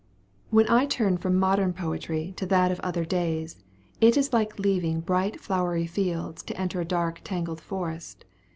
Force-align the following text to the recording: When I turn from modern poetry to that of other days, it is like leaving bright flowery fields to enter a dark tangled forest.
When 0.49 0.67
I 0.67 0.87
turn 0.87 1.17
from 1.19 1.35
modern 1.37 1.73
poetry 1.73 2.33
to 2.37 2.47
that 2.47 2.71
of 2.71 2.79
other 2.79 3.05
days, 3.05 3.61
it 4.01 4.17
is 4.17 4.33
like 4.33 4.57
leaving 4.57 4.99
bright 5.01 5.39
flowery 5.39 5.85
fields 5.85 6.41
to 6.45 6.59
enter 6.59 6.81
a 6.81 6.85
dark 6.85 7.21
tangled 7.23 7.61
forest. 7.61 8.25